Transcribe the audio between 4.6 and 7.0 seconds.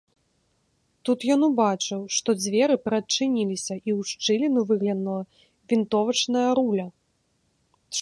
выглянула вінтовачная руля.